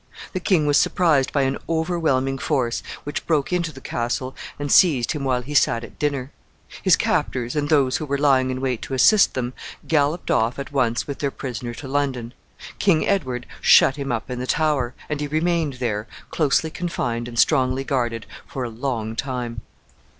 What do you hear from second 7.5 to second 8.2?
and those who were